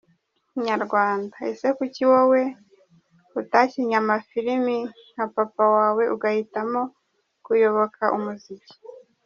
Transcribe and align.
Inyarwanda: 0.57 1.35
Ese 1.51 1.67
kuki 1.77 2.03
wowe 2.11 2.41
utakinnye 3.39 3.95
amafirimi 4.03 4.77
nka 5.11 5.25
Papa 5.35 5.63
Wawe 5.75 6.03
ugahitamo 6.15 6.81
kuyoboka 7.45 8.03
umuziki?. 8.17 8.73